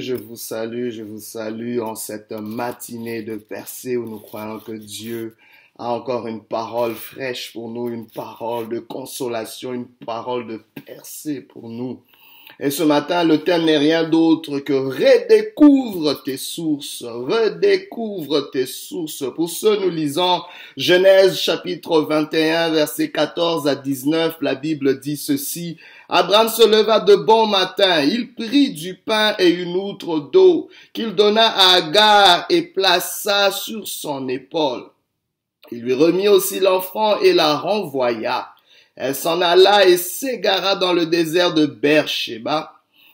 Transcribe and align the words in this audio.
je 0.00 0.14
vous 0.14 0.36
salue, 0.36 0.90
je 0.90 1.02
vous 1.02 1.20
salue 1.20 1.80
en 1.80 1.94
cette 1.94 2.32
matinée 2.32 3.22
de 3.22 3.36
percée 3.36 3.96
où 3.96 4.08
nous 4.08 4.18
croyons 4.18 4.58
que 4.58 4.72
Dieu 4.72 5.36
a 5.78 5.92
encore 5.92 6.26
une 6.26 6.42
parole 6.42 6.94
fraîche 6.94 7.52
pour 7.52 7.68
nous, 7.68 7.88
une 7.88 8.08
parole 8.08 8.68
de 8.68 8.80
consolation, 8.80 9.72
une 9.72 9.86
parole 9.86 10.46
de 10.46 10.60
percée 10.84 11.40
pour 11.40 11.68
nous. 11.68 12.02
Et 12.60 12.72
ce 12.72 12.82
matin, 12.82 13.22
le 13.22 13.44
thème 13.44 13.66
n'est 13.66 13.78
rien 13.78 14.02
d'autre 14.02 14.58
que 14.58 14.72
redécouvre 14.72 16.24
tes 16.24 16.36
sources, 16.36 17.04
redécouvre 17.04 18.50
tes 18.50 18.66
sources. 18.66 19.22
Pour 19.36 19.48
ce, 19.48 19.80
nous 19.80 19.90
lisons 19.90 20.42
Genèse 20.76 21.38
chapitre 21.38 22.00
21, 22.00 22.70
versets 22.70 23.12
14 23.12 23.68
à 23.68 23.76
19. 23.76 24.38
La 24.40 24.56
Bible 24.56 24.98
dit 24.98 25.16
ceci. 25.16 25.76
Abraham 26.08 26.48
se 26.48 26.66
leva 26.66 26.98
de 26.98 27.14
bon 27.14 27.46
matin, 27.46 28.02
il 28.02 28.34
prit 28.34 28.72
du 28.72 28.94
pain 28.94 29.36
et 29.38 29.50
une 29.50 29.76
outre 29.76 30.18
d'eau 30.18 30.68
qu'il 30.92 31.14
donna 31.14 31.46
à 31.46 31.74
Agar 31.74 32.46
et 32.50 32.62
plaça 32.62 33.52
sur 33.52 33.86
son 33.86 34.26
épaule. 34.26 34.86
Il 35.70 35.82
lui 35.82 35.94
remit 35.94 36.26
aussi 36.26 36.58
l'enfant 36.58 37.20
et 37.20 37.34
la 37.34 37.56
renvoya. 37.56 38.48
Elle 39.00 39.14
s'en 39.14 39.40
alla 39.40 39.86
et 39.86 39.96
s'égara 39.96 40.74
dans 40.74 40.92
le 40.92 41.06
désert 41.06 41.54
de 41.54 41.66
Beersheba. 41.66 42.72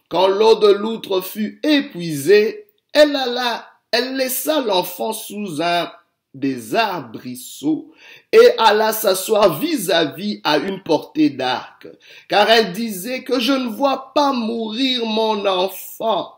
Quand 0.09 0.29
l'eau 0.29 0.55
de 0.55 0.69
l'outre 0.69 1.21
fut 1.21 1.61
épuisée, 1.63 2.69
elle 2.95 3.15
alla, 3.15 3.67
elle 3.91 4.17
laissa 4.17 4.63
l'enfant 4.63 5.13
sous 5.13 5.61
un 5.61 5.93
des 6.33 6.75
arbrisseaux 6.75 7.93
et 8.33 8.53
alla 8.57 8.95
s'asseoir 8.95 9.59
vis-à-vis 9.59 10.41
à 10.43 10.57
une 10.57 10.83
portée 10.83 11.29
d'arc, 11.29 11.87
car 12.29 12.51
elle 12.51 12.73
disait 12.73 13.23
que 13.23 13.39
je 13.39 13.53
ne 13.53 13.69
vois 13.69 14.13
pas 14.15 14.33
mourir 14.33 15.05
mon 15.05 15.45
enfant. 15.45 16.33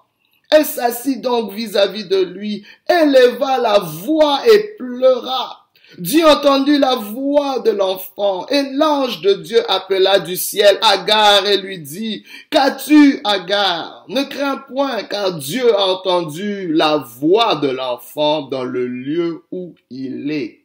Elle 0.51 0.65
s'assit 0.65 1.21
donc 1.21 1.53
vis-à-vis 1.53 2.03
-vis 2.03 2.09
de 2.09 2.21
lui, 2.21 2.67
éleva 2.89 3.59
la 3.59 3.79
voix 3.79 4.43
et 4.53 4.75
pleura. 4.77 5.66
Dieu 5.99 6.27
entendit 6.27 6.79
la 6.79 6.97
voix 6.97 7.61
de 7.61 7.71
l'enfant 7.71 8.47
et 8.49 8.63
l'ange 8.73 9.21
de 9.23 9.35
Dieu 9.35 9.61
appela 9.71 10.19
du 10.19 10.37
ciel 10.37 10.79
Agar 10.83 11.47
et 11.47 11.59
lui 11.59 11.79
dit, 11.79 12.25
Qu'as-tu, 12.51 13.21
Agar? 13.25 14.05
Ne 14.09 14.25
crains 14.25 14.59
point 14.69 15.03
car 15.05 15.33
Dieu 15.35 15.75
a 15.75 15.87
entendu 15.87 16.73
la 16.73 16.99
voix 16.99 17.57
de 17.57 17.69
l'enfant 17.69 18.43
dans 18.43 18.65
le 18.65 18.87
lieu 18.87 19.43
où 19.51 19.75
il 19.91 20.31
est. 20.31 20.61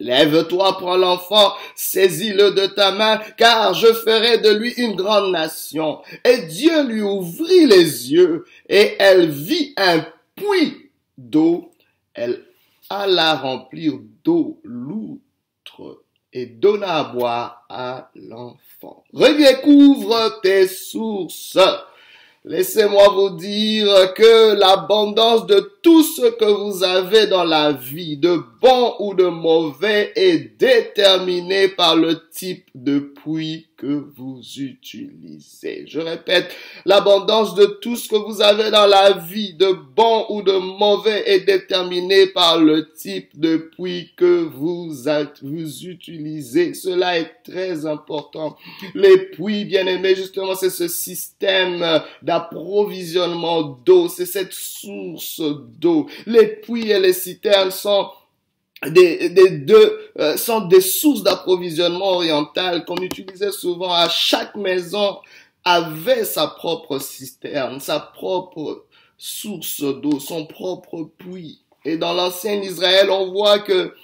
Lève-toi, 0.00 0.76
prends 0.78 0.96
l'enfant, 0.96 1.52
saisis-le 1.76 2.52
de 2.52 2.66
ta 2.66 2.92
main, 2.92 3.20
car 3.36 3.74
je 3.74 3.86
ferai 3.86 4.38
de 4.38 4.50
lui 4.50 4.72
une 4.72 4.96
grande 4.96 5.30
nation. 5.30 6.00
Et 6.24 6.46
Dieu 6.46 6.84
lui 6.84 7.02
ouvrit 7.02 7.66
les 7.66 8.12
yeux, 8.12 8.44
et 8.68 8.96
elle 8.98 9.30
vit 9.30 9.72
un 9.76 10.04
puits 10.34 10.90
d'eau. 11.16 11.70
Alla 12.90 13.34
remplir 13.36 13.98
d'eau 14.24 14.60
l'outre 14.64 16.04
et 16.32 16.46
donna 16.46 16.98
à 16.98 17.04
boire 17.04 17.66
à 17.68 18.10
l'enfant. 18.14 19.04
Redécouvre 19.12 20.40
tes 20.42 20.66
sources. 20.66 21.58
Laissez-moi 22.46 23.08
vous 23.08 23.30
dire 23.38 24.12
que 24.12 24.52
l'abondance 24.52 25.46
de 25.46 25.72
tout 25.82 26.02
ce 26.02 26.30
que 26.30 26.44
vous 26.44 26.82
avez 26.82 27.26
dans 27.26 27.44
la 27.44 27.72
vie, 27.72 28.18
de 28.18 28.38
bon 28.60 28.94
ou 28.98 29.14
de 29.14 29.24
mauvais, 29.24 30.12
est 30.14 30.58
déterminée 30.58 31.68
par 31.68 31.96
le 31.96 32.28
type 32.28 32.68
de 32.74 32.98
puits 32.98 33.68
que 33.76 34.04
vous 34.16 34.40
utilisez. 34.58 35.84
Je 35.86 36.00
répète, 36.00 36.54
l'abondance 36.86 37.54
de 37.54 37.66
tout 37.66 37.96
ce 37.96 38.08
que 38.08 38.16
vous 38.16 38.40
avez 38.40 38.70
dans 38.70 38.86
la 38.86 39.12
vie, 39.12 39.54
de 39.54 39.76
bon 39.94 40.26
ou 40.30 40.42
de 40.42 40.52
mauvais, 40.52 41.22
est 41.26 41.40
déterminée 41.40 42.28
par 42.28 42.58
le 42.58 42.92
type 42.92 43.38
de 43.38 43.56
puits 43.76 44.12
que 44.16 44.42
vous, 44.42 44.92
utilisez. 45.84 46.72
Cela 46.74 47.18
est 47.18 47.42
très 47.44 47.84
important. 47.84 48.56
Les 48.94 49.18
puits, 49.18 49.64
bien 49.64 49.86
aimés, 49.86 50.14
justement, 50.14 50.54
c'est 50.54 50.70
ce 50.70 50.88
système 50.88 52.02
d'approvisionnement 52.34 53.62
d'eau, 53.84 54.08
c'est 54.08 54.26
cette 54.26 54.52
source 54.52 55.40
d'eau. 55.78 56.06
Les 56.26 56.46
puits 56.46 56.90
et 56.90 56.98
les 56.98 57.12
citernes 57.12 57.70
sont 57.70 58.10
des, 58.86 59.30
deux 59.50 59.98
euh, 60.18 60.36
sont 60.36 60.62
des 60.66 60.80
sources 60.80 61.22
d'approvisionnement 61.22 62.16
oriental 62.16 62.84
qu'on 62.84 62.96
utilisait 62.96 63.52
souvent 63.52 63.92
à 63.92 64.08
chaque 64.08 64.56
maison 64.56 65.18
avait 65.64 66.24
sa 66.24 66.48
propre 66.48 66.98
cisterne, 66.98 67.80
sa 67.80 67.98
propre 67.98 68.84
source 69.16 69.80
d'eau, 69.80 70.20
son 70.20 70.44
propre 70.44 71.08
puits. 71.16 71.60
Et 71.86 71.96
dans 71.96 72.12
l'ancien 72.12 72.60
Israël, 72.60 73.10
on 73.10 73.32
voit 73.32 73.60
que 73.60 73.94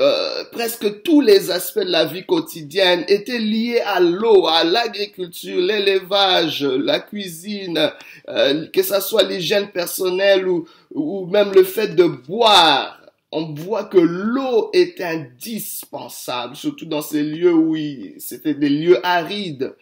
euh, 0.00 0.44
presque 0.52 1.02
tous 1.02 1.20
les 1.20 1.50
aspects 1.50 1.78
de 1.78 1.90
la 1.90 2.04
vie 2.04 2.26
quotidienne 2.26 3.04
étaient 3.08 3.38
liés 3.38 3.80
à 3.80 4.00
l'eau, 4.00 4.46
à 4.46 4.64
l'agriculture, 4.64 5.60
l'élevage, 5.60 6.64
la 6.64 7.00
cuisine, 7.00 7.92
euh, 8.28 8.66
que 8.72 8.82
ça 8.82 9.00
soit 9.00 9.22
l'hygiène 9.22 9.68
personnelle 9.68 10.48
ou, 10.48 10.66
ou 10.92 11.26
même 11.26 11.52
le 11.52 11.64
fait 11.64 11.94
de 11.94 12.04
boire 12.04 13.00
on 13.36 13.52
voit 13.52 13.84
que 13.84 13.98
l'eau 13.98 14.70
est 14.72 15.00
indispensable, 15.00 16.54
surtout 16.54 16.86
dans 16.86 17.02
ces 17.02 17.24
lieux 17.24 17.52
où 17.52 17.76
c'était 18.18 18.54
des 18.54 18.68
lieux 18.68 19.04
arides. 19.04 19.74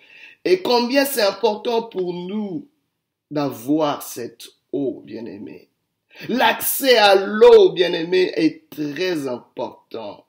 Et 0.47 0.62
combien 0.62 1.04
c'est 1.04 1.22
important 1.22 1.82
pour 1.82 2.14
nous 2.14 2.66
d'avoir 3.30 4.03
cette 4.03 4.48
eau, 4.72 5.03
bien-aimée. 5.04 5.69
L'accès 6.28 6.99
à 6.99 7.15
l'eau, 7.15 7.73
bien-aimé, 7.73 8.33
est 8.37 8.69
très 8.71 9.27
important, 9.27 10.27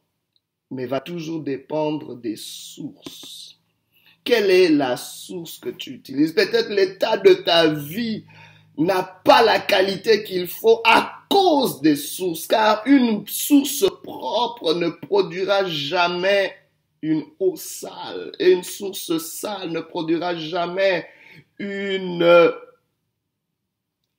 mais 0.72 0.86
va 0.86 1.00
toujours 1.00 1.42
dépendre 1.42 2.16
des 2.16 2.36
sources. 2.36 3.58
Quelle 4.24 4.50
est 4.50 4.70
la 4.70 4.96
source 4.96 5.60
que 5.60 5.70
tu 5.70 5.92
utilises? 5.92 6.34
Peut-être 6.34 6.70
l'état 6.70 7.18
de 7.18 7.34
ta 7.34 7.68
vie 7.68 8.24
n'a 8.78 9.04
pas 9.04 9.44
la 9.44 9.60
qualité 9.60 10.24
qu'il 10.24 10.48
faut 10.48 10.82
à 10.86 11.20
cause 11.30 11.82
des 11.82 11.96
sources, 11.96 12.48
car 12.48 12.82
une 12.86 13.28
source 13.28 13.86
propre 14.04 14.74
ne 14.74 14.90
produira 14.90 15.66
jamais 15.66 16.56
une 17.02 17.26
eau 17.40 17.56
sale, 17.58 18.32
et 18.40 18.52
une 18.52 18.64
source 18.64 19.18
sale 19.18 19.70
ne 19.72 19.82
produira 19.82 20.36
jamais 20.38 21.06
une 21.60 22.24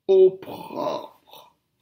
eau 0.07 0.31
propre. 0.33 1.14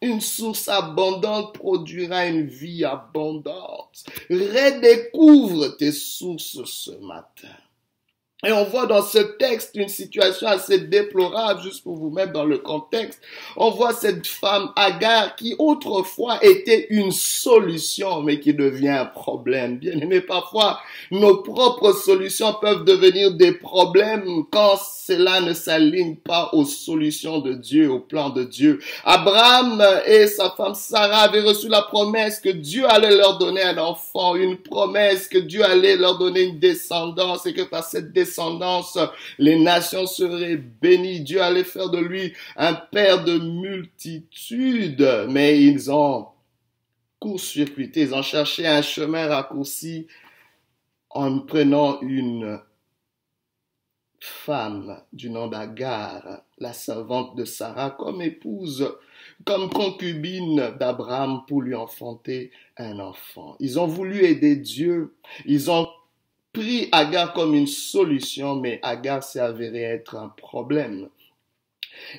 Une 0.02 0.20
source 0.20 0.68
abondante 0.68 1.54
produira 1.54 2.26
une 2.26 2.46
vie 2.46 2.84
abondante. 2.84 4.04
Redécouvre 4.28 5.76
tes 5.76 5.92
sources 5.92 6.64
ce 6.64 6.90
matin. 6.98 7.56
Et 8.44 8.50
on 8.50 8.64
voit 8.64 8.86
dans 8.86 9.02
ce 9.02 9.18
texte 9.18 9.76
une 9.76 9.88
situation 9.88 10.48
assez 10.48 10.80
déplorable, 10.80 11.62
juste 11.62 11.84
pour 11.84 11.94
vous 11.94 12.10
mettre 12.10 12.32
dans 12.32 12.44
le 12.44 12.58
contexte. 12.58 13.20
On 13.56 13.70
voit 13.70 13.92
cette 13.92 14.26
femme 14.26 14.72
Agar 14.74 15.36
qui 15.36 15.54
autrefois 15.60 16.44
était 16.44 16.88
une 16.90 17.12
solution, 17.12 18.20
mais 18.20 18.40
qui 18.40 18.52
devient 18.52 18.88
un 18.88 19.04
problème. 19.04 19.78
Bien 19.78 19.92
aimé, 19.92 20.20
parfois, 20.20 20.80
nos 21.12 21.36
propres 21.36 21.92
solutions 21.92 22.52
peuvent 22.60 22.84
devenir 22.84 23.32
des 23.32 23.52
problèmes 23.52 24.26
quand 24.50 24.76
cela 24.76 25.40
ne 25.40 25.52
s'aligne 25.52 26.16
pas 26.16 26.50
aux 26.52 26.64
solutions 26.64 27.38
de 27.38 27.52
Dieu, 27.52 27.92
au 27.92 28.00
plan 28.00 28.30
de 28.30 28.42
Dieu. 28.42 28.80
Abraham 29.04 29.84
et 30.06 30.26
sa 30.26 30.50
femme 30.50 30.74
Sarah 30.74 31.22
avaient 31.22 31.42
reçu 31.42 31.68
la 31.68 31.82
promesse 31.82 32.40
que 32.40 32.48
Dieu 32.48 32.88
allait 32.88 33.14
leur 33.14 33.38
donner 33.38 33.62
un 33.62 33.78
enfant, 33.78 34.34
une 34.34 34.56
promesse 34.56 35.28
que 35.28 35.38
Dieu 35.38 35.64
allait 35.64 35.96
leur 35.96 36.18
donner 36.18 36.42
une 36.42 36.58
descendance 36.58 37.46
et 37.46 37.54
que 37.54 37.62
par 37.62 37.84
cette 37.84 38.12
descendance, 38.12 38.31
les 39.38 39.58
nations 39.58 40.06
seraient 40.06 40.56
bénies. 40.56 41.20
Dieu 41.20 41.42
allait 41.42 41.64
faire 41.64 41.90
de 41.90 41.98
lui 41.98 42.32
un 42.56 42.74
père 42.74 43.24
de 43.24 43.38
multitudes. 43.38 45.26
Mais 45.28 45.62
ils 45.62 45.90
ont 45.90 46.26
court-circuité, 47.20 48.00
ils 48.00 48.14
ont 48.14 48.22
cherché 48.22 48.66
un 48.66 48.82
chemin 48.82 49.28
raccourci 49.28 50.08
en 51.10 51.38
prenant 51.38 52.00
une 52.00 52.60
femme 54.18 55.02
du 55.12 55.30
nom 55.30 55.48
d'Agar, 55.48 56.42
la 56.58 56.72
servante 56.72 57.36
de 57.36 57.44
Sarah, 57.44 57.90
comme 57.90 58.22
épouse, 58.22 58.88
comme 59.44 59.70
concubine 59.70 60.74
d'Abraham 60.78 61.42
pour 61.46 61.62
lui 61.62 61.74
enfanter 61.74 62.50
un 62.76 62.98
enfant. 62.98 63.56
Ils 63.60 63.78
ont 63.78 63.86
voulu 63.86 64.24
aider 64.24 64.56
Dieu, 64.56 65.16
ils 65.44 65.70
ont 65.70 65.88
pris 66.52 66.88
Agar 66.92 67.32
comme 67.32 67.54
une 67.54 67.66
solution, 67.66 68.56
mais 68.56 68.78
Agar 68.82 69.22
s'est 69.22 69.40
avéré 69.40 69.82
être 69.82 70.16
un 70.16 70.28
problème. 70.28 71.08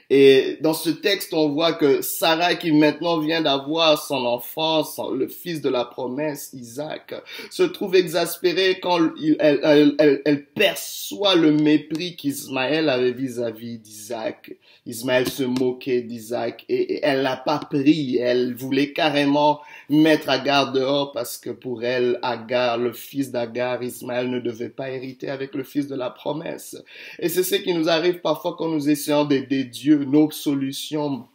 Et 0.10 0.58
dans 0.62 0.74
ce 0.74 0.90
texte, 0.90 1.34
on 1.34 1.50
voit 1.50 1.74
que 1.74 2.02
Sarah, 2.02 2.56
qui 2.56 2.72
maintenant 2.72 3.20
vient 3.20 3.42
d'avoir 3.42 4.02
son 4.02 4.26
enfant, 4.26 4.84
le 5.14 5.28
fils 5.28 5.62
de 5.62 5.70
la 5.70 5.86
promesse, 5.86 6.52
Isaac, 6.54 7.14
se 7.50 7.64
trouve 7.64 7.96
exaspérée 7.96 8.80
quand 8.82 9.00
elle, 9.40 10.46
perçoit 10.56 11.36
le 11.36 11.52
mépris 11.52 12.16
qu'Ismaël 12.16 12.90
avait 12.90 13.12
vis-à-vis 13.12 13.78
d'Isaac. 13.78 14.56
Ismaël 14.86 15.30
se 15.30 15.44
moquait 15.44 16.02
d'Isaac 16.02 16.66
et, 16.70 17.00
elle 17.04 17.24
n'a 17.24 17.38
pas 17.38 17.60
pris. 17.60 18.18
Elle 18.18 18.54
voulait 18.54 18.92
carrément 18.94 19.62
mettre 19.90 20.30
Agar 20.30 20.72
dehors 20.72 21.12
parce 21.12 21.38
que 21.38 21.50
pour 21.50 21.84
elle, 21.84 22.20
Agar, 22.22 22.78
le 22.78 22.94
fils 22.94 23.32
d'Agar, 23.32 23.82
Ismaël 23.84 24.30
ne 24.30 24.40
devait 24.40 24.70
pas 24.70 24.90
hériter 24.90 25.30
avec 25.30 25.56
le 25.56 25.64
fils 25.64 25.88
de 25.88 25.96
la 25.96 26.10
promesse. 26.10 26.78
Et 27.20 27.30
c'est 27.30 27.44
ce 27.44 27.56
qui 27.56 27.74
nous 27.74 27.90
arrive 27.90 28.20
parfois 28.20 28.56
quand 28.58 28.70
nous 28.70 28.90
essayons 28.90 29.26
d'aider 29.26 29.63
Dieu. 29.64 30.04
Nos 30.06 30.32
solutions 30.32 31.28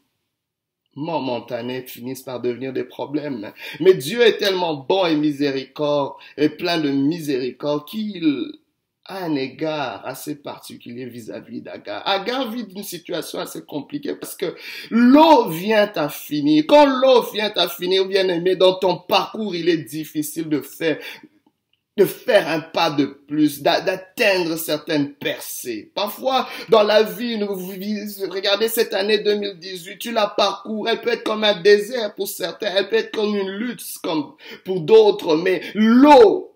momentanées 0.98 1.86
finissent 1.86 2.22
par 2.22 2.40
devenir 2.40 2.72
des 2.72 2.84
problèmes. 2.84 3.52
Mais 3.80 3.94
Dieu 3.94 4.20
est 4.20 4.38
tellement 4.38 4.74
bon 4.74 5.06
et 5.06 5.16
miséricorde 5.16 6.14
et 6.36 6.48
plein 6.48 6.78
de 6.78 6.90
miséricorde 6.90 7.86
qu'il 7.86 8.52
a 9.04 9.24
un 9.24 9.34
égard 9.36 10.02
assez 10.04 10.36
particulier 10.36 11.06
vis-à-vis 11.06 11.62
d'Agar. 11.62 12.06
Agar 12.06 12.50
vit 12.50 12.64
d'une 12.64 12.82
situation 12.82 13.38
assez 13.38 13.62
compliquée 13.62 14.14
parce 14.14 14.36
que 14.36 14.54
l'eau 14.90 15.48
vient 15.48 15.90
à 15.94 16.08
finir. 16.10 16.64
Quand 16.68 16.84
l'eau 16.84 17.22
vient 17.32 17.52
à 17.56 17.68
finir, 17.68 18.06
bien 18.06 18.28
aimé, 18.28 18.54
dans 18.56 18.74
ton 18.74 18.98
parcours, 18.98 19.54
il 19.54 19.68
est 19.68 19.84
difficile 19.84 20.48
de 20.48 20.60
faire 20.60 20.98
de 21.98 22.04
faire 22.04 22.48
un 22.48 22.60
pas 22.60 22.90
de 22.90 23.04
plus, 23.04 23.60
d'atteindre 23.60 24.56
certaines 24.56 25.14
percées. 25.14 25.90
Parfois, 25.94 26.48
dans 26.68 26.84
la 26.84 27.02
vie, 27.02 27.36
nous 27.38 27.54
regardez 28.30 28.68
cette 28.68 28.94
année 28.94 29.18
2018, 29.18 29.98
tu 29.98 30.12
la 30.12 30.28
parcours, 30.28 30.88
elle 30.88 31.00
peut 31.00 31.10
être 31.10 31.24
comme 31.24 31.42
un 31.42 31.60
désert 31.60 32.14
pour 32.14 32.28
certains, 32.28 32.72
elle 32.74 32.88
peut 32.88 32.96
être 32.96 33.10
comme 33.10 33.34
une 33.34 33.50
lutte 33.50 33.82
comme 34.02 34.34
pour 34.64 34.80
d'autres, 34.80 35.36
mais 35.36 35.60
l'eau 35.74 36.48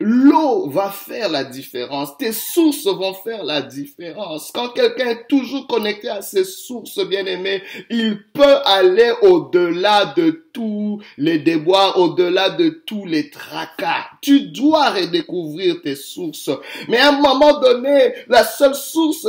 L'eau 0.00 0.68
va 0.68 0.90
faire 0.90 1.30
la 1.30 1.44
différence. 1.44 2.18
Tes 2.18 2.32
sources 2.32 2.86
vont 2.86 3.14
faire 3.14 3.44
la 3.44 3.62
différence. 3.62 4.50
Quand 4.52 4.70
quelqu'un 4.70 5.10
est 5.10 5.26
toujours 5.28 5.68
connecté 5.68 6.08
à 6.08 6.20
ses 6.20 6.44
sources, 6.44 6.98
bien 7.06 7.24
aimé, 7.24 7.62
il 7.88 8.18
peut 8.32 8.58
aller 8.64 9.12
au-delà 9.22 10.12
de 10.16 10.43
tous 10.54 11.02
les 11.18 11.40
déboires, 11.40 11.98
au-delà 11.98 12.50
de 12.50 12.68
tous 12.86 13.04
les 13.04 13.28
tracas. 13.28 14.06
Tu 14.22 14.40
dois 14.40 14.90
redécouvrir 14.90 15.82
tes 15.82 15.96
sources. 15.96 16.48
Mais 16.88 16.98
à 16.98 17.08
un 17.08 17.20
moment 17.20 17.60
donné, 17.60 18.14
la 18.28 18.44
seule 18.44 18.74
source 18.74 19.26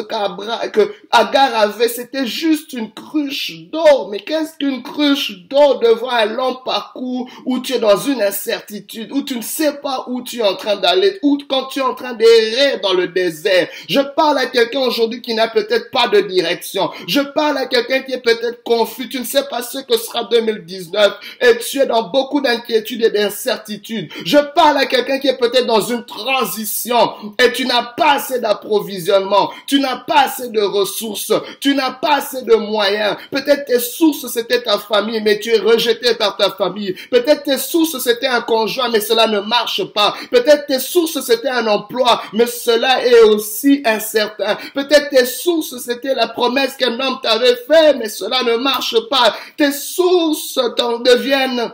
que 0.71 0.93
Agar 1.11 1.55
avait, 1.55 1.89
c'était 1.89 2.27
juste 2.27 2.73
une 2.73 2.93
cruche 2.93 3.53
d'eau. 3.71 4.07
Mais 4.09 4.19
qu'est-ce 4.19 4.57
qu'une 4.57 4.83
cruche 4.83 5.47
d'eau 5.49 5.79
devant 5.81 6.11
un 6.11 6.25
long 6.25 6.57
parcours 6.63 7.27
où 7.45 7.59
tu 7.59 7.73
es 7.73 7.79
dans 7.79 7.97
une 7.97 8.21
incertitude, 8.21 9.11
où 9.11 9.23
tu 9.23 9.35
ne 9.35 9.41
sais 9.41 9.73
pas 9.81 10.05
où 10.07 10.21
tu 10.21 10.39
es 10.39 10.43
en 10.43 10.55
train 10.55 10.75
d'aller, 10.75 11.19
ou 11.23 11.39
quand 11.49 11.65
tu 11.65 11.79
es 11.79 11.83
en 11.83 11.95
train 11.95 12.13
d'errer 12.13 12.79
dans 12.83 12.93
le 12.93 13.07
désert? 13.07 13.67
Je 13.89 13.99
parle 13.99 14.37
à 14.37 14.45
quelqu'un 14.45 14.81
aujourd'hui 14.81 15.21
qui 15.23 15.33
n'a 15.33 15.47
peut-être 15.47 15.89
pas 15.89 16.07
de 16.07 16.21
direction. 16.21 16.91
Je 17.07 17.21
parle 17.21 17.57
à 17.57 17.65
quelqu'un 17.65 18.03
qui 18.03 18.13
est 18.13 18.21
peut-être 18.21 18.61
confus. 18.63 19.09
Tu 19.09 19.19
ne 19.19 19.25
sais 19.25 19.47
pas 19.49 19.63
ce 19.63 19.79
que 19.79 19.97
sera 19.97 20.25
2019 20.25 21.14
et 21.41 21.57
tu 21.57 21.79
es 21.79 21.85
dans 21.85 22.03
beaucoup 22.03 22.41
d'inquiétudes 22.41 23.03
et 23.03 23.09
d'incertitudes. 23.09 24.11
Je 24.25 24.37
parle 24.55 24.77
à 24.77 24.85
quelqu'un 24.85 25.19
qui 25.19 25.27
est 25.27 25.37
peut-être 25.37 25.65
dans 25.65 25.81
une 25.81 26.05
transition 26.05 27.13
et 27.39 27.51
tu 27.51 27.65
n'as 27.65 27.93
pas 27.97 28.13
assez 28.13 28.39
d'approvisionnement, 28.39 29.51
tu 29.67 29.79
n'as 29.79 29.97
pas 29.97 30.25
assez 30.25 30.49
de 30.49 30.61
ressources, 30.61 31.33
tu 31.59 31.75
n'as 31.75 31.91
pas 31.91 32.17
assez 32.17 32.41
de 32.43 32.55
moyens. 32.55 33.17
Peut-être 33.31 33.65
tes 33.65 33.79
sources 33.79 34.27
c'était 34.27 34.61
ta 34.61 34.77
famille 34.77 35.21
mais 35.21 35.39
tu 35.39 35.49
es 35.49 35.59
rejeté 35.59 36.15
par 36.15 36.37
ta 36.37 36.51
famille. 36.51 36.95
Peut-être 37.09 37.43
tes 37.43 37.57
sources 37.57 37.99
c'était 37.99 38.27
un 38.27 38.41
conjoint 38.41 38.89
mais 38.89 39.01
cela 39.01 39.27
ne 39.27 39.39
marche 39.39 39.83
pas. 39.85 40.15
Peut-être 40.31 40.67
tes 40.67 40.79
sources 40.79 41.19
c'était 41.21 41.49
un 41.49 41.67
emploi 41.67 42.21
mais 42.33 42.47
cela 42.47 43.05
est 43.05 43.21
aussi 43.21 43.81
incertain. 43.85 44.57
Peut-être 44.73 45.09
tes 45.09 45.25
sources 45.25 45.77
c'était 45.77 46.13
la 46.13 46.27
promesse 46.27 46.75
qu'un 46.75 46.99
homme 46.99 47.19
t'avait 47.21 47.57
fait 47.67 47.95
mais 47.97 48.09
cela 48.09 48.43
ne 48.43 48.57
marche 48.57 48.95
pas. 49.09 49.35
Tes 49.57 49.71
sources 49.71 50.59
deviennent 51.05 51.71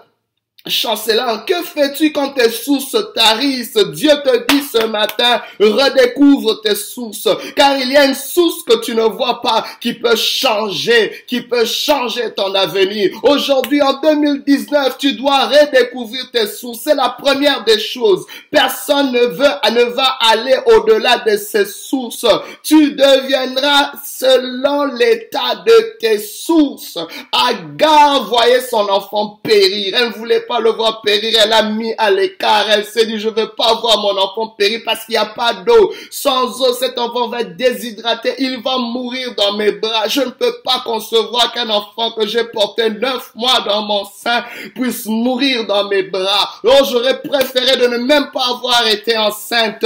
Chancelant, 0.67 1.39
que 1.39 1.63
fais-tu 1.63 2.11
quand 2.11 2.33
tes 2.33 2.51
sources 2.51 2.95
tarissent? 3.15 3.77
Dieu 3.93 4.11
te 4.23 4.45
dit 4.47 4.60
ce 4.71 4.85
matin, 4.85 5.41
redécouvre 5.59 6.61
tes 6.61 6.75
sources, 6.75 7.27
car 7.55 7.77
il 7.77 7.91
y 7.91 7.97
a 7.97 8.05
une 8.05 8.15
source 8.15 8.63
que 8.63 8.79
tu 8.81 8.95
ne 8.95 9.03
vois 9.03 9.41
pas 9.41 9.65
qui 9.79 9.93
peut 9.93 10.15
changer, 10.15 11.23
qui 11.27 11.41
peut 11.41 11.65
changer 11.65 12.33
ton 12.33 12.53
avenir. 12.53 13.11
Aujourd'hui, 13.23 13.81
en 13.81 13.99
2019, 14.01 14.97
tu 14.97 15.13
dois 15.13 15.47
redécouvrir 15.47 16.29
tes 16.31 16.47
sources. 16.47 16.81
C'est 16.83 16.95
la 16.95 17.09
première 17.09 17.63
des 17.63 17.79
choses. 17.79 18.25
Personne 18.49 19.11
ne 19.11 19.25
veut, 19.25 19.71
ne 19.71 19.83
va 19.91 20.17
aller 20.31 20.55
au-delà 20.67 21.19
de 21.19 21.37
ses 21.37 21.65
sources. 21.65 22.25
Tu 22.63 22.93
deviendras 22.93 23.91
selon 24.03 24.85
l'état 24.85 25.55
de 25.65 25.97
tes 25.99 26.19
sources. 26.19 26.97
Agar 27.31 28.25
voyait 28.25 28.61
son 28.61 28.87
enfant 28.89 29.39
périr. 29.43 29.95
Elle 29.97 30.11
voulait 30.11 30.45
le 30.59 30.71
voir 30.71 31.01
périr. 31.01 31.39
Elle 31.43 31.53
a 31.53 31.63
mis 31.63 31.93
à 31.97 32.11
l'écart. 32.11 32.65
Elle 32.69 32.85
s'est 32.85 33.05
dit, 33.05 33.19
je 33.19 33.29
veux 33.29 33.49
pas 33.49 33.73
voir 33.75 33.99
mon 33.99 34.17
enfant 34.17 34.47
périr 34.47 34.60
parce 34.85 35.05
qu'il 35.05 35.13
n'y 35.13 35.17
a 35.17 35.25
pas 35.25 35.53
d'eau. 35.53 35.93
Sans 36.09 36.61
eau, 36.61 36.73
cet 36.73 36.97
enfant 36.97 37.27
va 37.27 37.41
être 37.41 37.55
déshydraté. 37.55 38.35
Il 38.39 38.61
va 38.61 38.77
mourir 38.77 39.33
dans 39.35 39.53
mes 39.53 39.71
bras. 39.71 40.07
Je 40.07 40.21
ne 40.21 40.29
peux 40.29 40.55
pas 40.63 40.81
concevoir 40.85 41.51
qu'un 41.53 41.69
enfant 41.69 42.11
que 42.11 42.27
j'ai 42.27 42.43
porté 42.45 42.89
neuf 42.89 43.31
mois 43.35 43.61
dans 43.65 43.83
mon 43.83 44.05
sein 44.05 44.43
puisse 44.75 45.05
mourir 45.05 45.65
dans 45.65 45.87
mes 45.87 46.03
bras. 46.03 46.49
Oh, 46.63 46.85
j'aurais 46.89 47.21
préféré 47.21 47.77
de 47.77 47.87
ne 47.87 47.97
même 47.97 48.31
pas 48.31 48.45
avoir 48.49 48.87
été 48.87 49.17
enceinte 49.17 49.85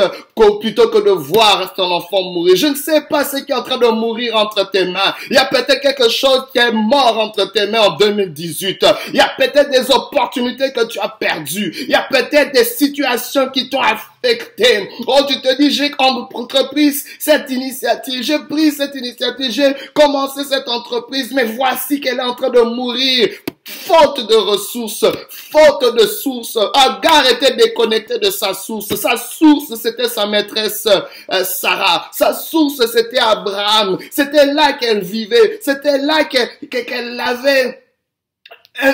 plutôt 0.60 0.90
que 0.90 1.00
de 1.00 1.12
voir 1.12 1.74
ton 1.74 1.92
enfant 1.92 2.22
mourir. 2.24 2.56
Je 2.56 2.68
ne 2.68 2.76
sais 2.76 3.02
pas 3.02 3.24
ce 3.24 3.38
qui 3.38 3.52
est 3.52 3.56
en 3.56 3.64
train 3.64 3.78
de 3.78 3.88
mourir 3.88 4.36
entre 4.36 4.70
tes 4.70 4.86
mains. 4.86 5.14
Il 5.30 5.36
y 5.36 5.38
a 5.38 5.46
peut-être 5.46 5.82
quelque 5.82 6.10
chose 6.10 6.48
qui 6.52 6.60
est 6.60 6.72
mort 6.72 7.18
entre 7.20 7.52
tes 7.52 7.68
mains 7.68 7.82
en 7.82 7.96
2018. 7.98 8.86
Il 9.10 9.16
y 9.16 9.20
a 9.20 9.32
peut-être 9.38 9.70
des 9.70 9.92
opportunités 9.92 10.72
que 10.72 10.86
tu 10.86 11.00
as 11.00 11.10
perdu. 11.10 11.74
Il 11.82 11.90
y 11.90 11.96
a 11.96 12.08
peut-être 12.10 12.52
des 12.54 12.64
situations 12.64 13.50
qui 13.50 13.70
t'ont 13.70 13.82
affecté. 13.82 14.15
Oh, 15.08 15.22
tu 15.28 15.42
te 15.42 15.56
dis, 15.58 15.72
j'ai 15.72 15.92
entrepris 16.00 16.94
cette 17.20 17.50
initiative, 17.50 18.24
j'ai 18.24 18.40
pris 18.40 18.72
cette 18.72 18.96
initiative, 18.96 19.52
j'ai 19.52 19.74
commencé 19.94 20.44
cette 20.44 20.68
entreprise, 20.68 21.32
mais 21.34 21.46
voici 21.46 22.00
qu'elle 22.00 22.20
est 22.20 22.24
en 22.24 22.36
train 22.36 22.50
de 22.50 22.62
mourir 22.62 23.30
faute 23.68 24.28
de 24.28 24.36
ressources, 24.36 25.06
faute 25.30 25.96
de 25.96 26.06
sources. 26.06 26.58
Agar 26.74 27.26
était 27.32 27.56
déconnecté 27.56 28.20
de 28.20 28.30
sa 28.30 28.54
source. 28.54 28.94
Sa 28.96 29.18
source, 29.18 29.74
c'était 29.76 30.08
sa 30.08 30.28
maîtresse 30.28 30.88
euh, 30.88 31.44
Sarah. 31.44 32.10
Sa 32.12 32.34
source, 32.34 32.86
c'était 32.92 33.20
Abraham. 33.20 33.98
C'était 34.12 34.54
là 34.54 34.74
qu'elle 34.74 35.04
vivait. 35.04 35.60
C'était 35.62 35.98
là 35.98 36.26
qu'elle 36.26 37.20
avait 37.20 37.85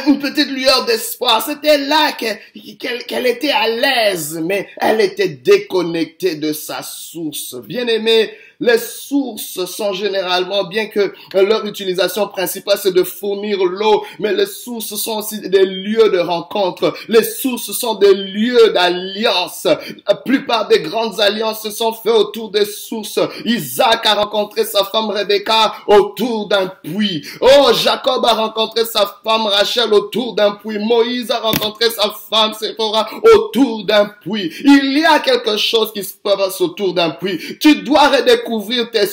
une 0.08 0.20
petite 0.20 0.50
lueur 0.50 0.86
d'espoir. 0.86 1.44
C'était 1.46 1.78
là 1.78 2.12
qu'elle 2.14 3.26
était 3.28 3.52
à 3.52 3.68
l'aise, 3.68 4.40
mais 4.44 4.68
elle 4.80 5.02
était 5.02 5.30
déconnectée 5.30 6.36
de 6.36 6.54
sa 6.54 6.84
source. 6.84 7.56
Bien 7.56 7.88
aimé, 7.88 8.32
les 8.62 8.78
sources 8.78 9.66
sont 9.66 9.92
généralement, 9.92 10.66
bien 10.66 10.86
que 10.86 11.14
leur 11.34 11.66
utilisation 11.66 12.28
principale 12.28 12.78
c'est 12.82 12.94
de 12.94 13.04
fournir 13.04 13.58
l'eau, 13.66 14.06
mais 14.20 14.34
les 14.34 14.46
sources 14.46 14.96
sont 14.96 15.18
aussi 15.18 15.42
des 15.42 15.66
lieux 15.66 16.10
de 16.12 16.20
rencontre. 16.20 16.94
Les 17.08 17.24
sources 17.24 17.72
sont 17.72 17.96
des 17.96 18.14
lieux 18.14 18.72
d'alliance. 18.72 19.68
La 20.08 20.16
plupart 20.16 20.68
des 20.68 20.82
grandes 20.82 21.20
alliances 21.20 21.64
se 21.64 21.72
sont 21.72 21.92
faites 21.92 22.14
autour 22.14 22.52
des 22.52 22.66
sources. 22.66 23.20
Isaac 23.46 24.06
a 24.06 24.14
rencontré 24.14 24.64
sa 24.64 24.86
femme 24.86 25.10
Rebecca 25.10 25.74
autour 25.88 26.48
d'un 26.48 26.68
puits. 26.84 27.26
Oh, 27.42 27.72
Jacob 27.74 28.24
a 28.26 28.34
rencontré 28.34 28.86
sa 28.86 29.18
femme 29.24 29.48
Rachel 29.48 29.92
autour 29.92 30.36
d'un 30.36 30.52
puits. 30.52 30.78
Moïse 30.78 31.32
a 31.32 31.40
rencontré 31.40 31.90
sa 31.90 32.14
femme 32.30 32.54
Sephora 32.54 33.10
autour 33.34 33.86
d'un 33.86 34.06
puits. 34.22 34.54
Il 34.64 35.00
y 35.00 35.04
a 35.04 35.20
quelque 35.20 35.58
chose 35.58 35.92
qui 35.94 36.04
se 36.04 36.14
passe 36.14 36.62
autour 36.62 36.94
d'un 36.94 37.10
puits. 37.10 37.58
Tu 37.60 37.82
dois 37.82 38.08
redécouvrir 38.10 38.51
tes. 38.92 39.08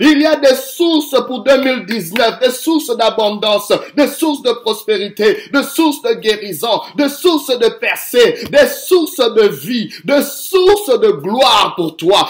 Il 0.00 0.20
y 0.20 0.26
a 0.26 0.36
des 0.36 0.54
sources 0.54 1.14
pour 1.26 1.42
2019, 1.42 2.40
des 2.40 2.50
sources 2.50 2.96
d'abondance, 2.96 3.72
des 3.96 4.08
sources 4.08 4.42
de 4.42 4.52
prospérité, 4.52 5.36
des 5.52 5.62
sources 5.62 6.02
de 6.02 6.14
guérison, 6.14 6.80
des 6.96 7.08
sources 7.08 7.56
de 7.58 7.68
percée, 7.68 8.46
des 8.50 8.66
sources 8.66 9.16
de 9.16 9.48
vie, 9.48 9.92
des 10.04 10.22
sources 10.22 10.98
de 10.98 11.10
gloire 11.10 11.74
pour 11.76 11.96
toi. 11.96 12.28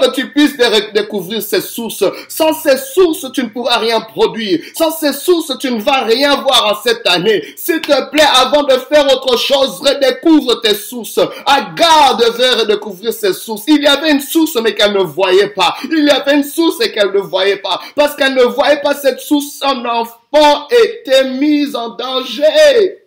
Que 0.00 0.10
tu 0.14 0.30
puisses 0.30 0.56
découvrir 0.94 1.42
ces 1.42 1.60
sources. 1.60 2.04
Sans 2.28 2.52
ces 2.52 2.76
sources, 2.76 3.26
tu 3.32 3.42
ne 3.42 3.48
pourras 3.48 3.78
rien 3.78 4.00
produire. 4.00 4.60
Sans 4.74 4.90
ces 4.90 5.12
sources, 5.12 5.52
tu 5.58 5.70
ne 5.70 5.80
vas 5.80 6.02
rien 6.02 6.36
voir 6.36 6.72
en 6.72 6.82
cette 6.82 7.06
année. 7.06 7.42
S'il 7.56 7.80
te 7.80 8.10
plaît, 8.10 8.22
avant 8.34 8.62
de 8.62 8.74
faire 8.74 9.06
autre 9.12 9.36
chose, 9.38 9.80
redécouvre 9.80 10.60
tes 10.60 10.74
sources. 10.74 11.20
Agar 11.46 12.16
devait 12.16 12.60
redécouvrir 12.60 13.12
ses 13.12 13.32
sources. 13.32 13.64
Il 13.68 13.82
y 13.82 13.86
avait 13.86 14.12
une 14.12 14.20
source, 14.20 14.56
mais 14.62 14.74
qu'elle 14.74 14.92
ne 14.92 15.02
voyait 15.02 15.48
pas. 15.48 15.76
Il 15.90 16.04
y 16.04 16.10
avait 16.10 16.34
une 16.34 16.44
source 16.44 16.80
et 16.80 16.92
qu'elle 16.92 17.12
ne 17.12 17.20
voyait 17.20 17.56
pas. 17.56 17.80
Parce 17.94 18.14
qu'elle 18.16 18.34
ne 18.34 18.44
voyait 18.44 18.80
pas 18.80 18.94
cette 18.94 19.20
source, 19.20 19.58
son 19.60 19.84
enfant 19.84 20.68
était 20.70 21.24
mis 21.24 21.74
en 21.74 21.90
danger. 21.90 22.98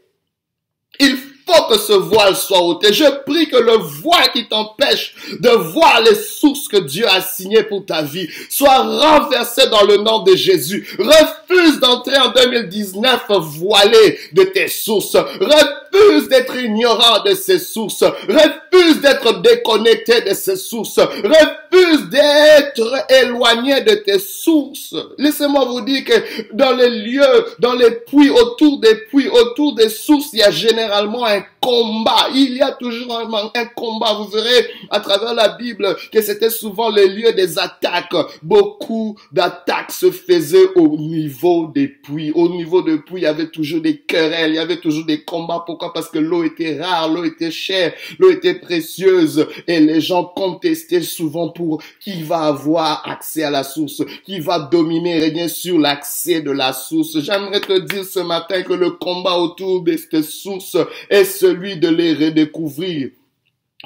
Faut 1.47 1.63
que 1.67 1.77
ce 1.77 1.93
voile 1.93 2.35
soit 2.35 2.61
ôté. 2.61 2.91
Je 2.91 3.05
prie 3.25 3.47
que 3.47 3.57
le 3.57 3.77
voile 3.77 4.31
qui 4.33 4.47
t'empêche 4.47 5.15
de 5.39 5.49
voir 5.49 6.01
les 6.01 6.15
sources 6.15 6.67
que 6.67 6.77
Dieu 6.77 7.07
a 7.07 7.21
signées 7.21 7.63
pour 7.63 7.85
ta 7.85 8.01
vie 8.01 8.27
soit 8.49 8.79
renversé 8.79 9.67
dans 9.69 9.83
le 9.83 9.97
nom 9.97 10.23
de 10.23 10.35
Jésus. 10.35 10.87
Refuse 10.97 11.79
d'entrer 11.79 12.17
en 12.17 12.29
2019 12.29 13.25
voilé 13.29 14.19
de 14.33 14.43
tes 14.43 14.67
sources. 14.67 15.15
Refuse 15.15 16.27
d'être 16.29 16.55
ignorant 16.55 17.23
de 17.23 17.33
ces 17.33 17.59
sources. 17.59 18.03
Refuse 18.27 19.01
d'être 19.01 19.41
déconnecté 19.41 20.21
de 20.21 20.33
ces 20.33 20.55
sources. 20.55 20.99
Refuse 20.99 22.09
d'être 22.09 23.05
éloigné 23.09 23.81
de 23.81 23.95
tes 23.95 24.19
sources. 24.19 24.95
Laissez-moi 25.17 25.65
vous 25.65 25.81
dire 25.81 26.03
que 26.03 26.13
dans 26.53 26.73
les 26.73 26.89
lieux, 26.89 27.45
dans 27.59 27.73
les 27.73 27.91
puits, 27.91 28.29
autour 28.29 28.79
des 28.79 28.95
puits, 28.95 29.29
autour 29.29 29.75
des 29.75 29.89
sources, 29.89 30.29
il 30.33 30.39
y 30.39 30.43
a 30.43 30.51
généralement 30.51 31.25
combat. 31.59 32.27
Il 32.33 32.55
y 32.55 32.61
a 32.61 32.71
toujours 32.71 33.17
un, 33.17 33.51
un, 33.59 33.65
combat. 33.65 34.13
Vous 34.13 34.27
verrez 34.27 34.67
à 34.89 34.99
travers 34.99 35.33
la 35.33 35.49
Bible 35.49 35.95
que 36.11 36.21
c'était 36.21 36.49
souvent 36.49 36.89
le 36.89 37.05
lieu 37.07 37.33
des 37.33 37.57
attaques. 37.57 38.13
Beaucoup 38.43 39.17
d'attaques 39.31 39.91
se 39.91 40.11
faisaient 40.11 40.69
au 40.75 40.97
niveau 40.97 41.67
des 41.73 41.87
puits. 41.87 42.31
Au 42.33 42.49
niveau 42.49 42.81
des 42.81 42.97
puits, 42.97 43.17
il 43.17 43.23
y 43.23 43.27
avait 43.27 43.49
toujours 43.49 43.81
des 43.81 43.97
querelles, 43.97 44.51
il 44.51 44.55
y 44.55 44.59
avait 44.59 44.79
toujours 44.79 45.05
des 45.05 45.23
combats. 45.23 45.63
Pourquoi? 45.65 45.93
Parce 45.93 46.09
que 46.09 46.19
l'eau 46.19 46.43
était 46.43 46.81
rare, 46.81 47.09
l'eau 47.09 47.23
était 47.23 47.51
chère, 47.51 47.93
l'eau 48.19 48.29
était 48.29 48.55
précieuse 48.55 49.47
et 49.67 49.79
les 49.79 50.01
gens 50.01 50.25
contestaient 50.25 51.01
souvent 51.01 51.49
pour 51.49 51.81
qui 51.99 52.23
va 52.23 52.41
avoir 52.41 53.07
accès 53.07 53.43
à 53.43 53.49
la 53.49 53.63
source, 53.63 54.03
qui 54.23 54.39
va 54.39 54.59
dominer, 54.59 55.19
régner 55.19 55.47
sur 55.47 55.77
l'accès 55.77 56.41
de 56.41 56.51
la 56.51 56.73
source. 56.73 57.19
J'aimerais 57.19 57.61
te 57.61 57.79
dire 57.79 58.05
ce 58.05 58.19
matin 58.19 58.61
que 58.63 58.73
le 58.73 58.91
combat 58.91 59.37
autour 59.37 59.81
de 59.81 59.95
cette 59.97 60.23
source 60.23 60.77
est 61.09 61.24
celui 61.25 61.77
de 61.77 61.89
les 61.89 62.13
redécouvrir 62.13 63.11